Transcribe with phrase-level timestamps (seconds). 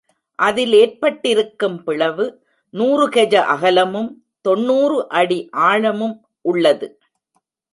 [0.39, 2.25] அதில் ஏற்பட்டிருக்கும் பிளவு
[2.73, 4.09] நூறு கெஜ அகலமும்
[4.41, 5.39] தொன்னூறு அடி
[5.51, 6.15] ஆழமும்
[6.45, 6.87] உள்ளது.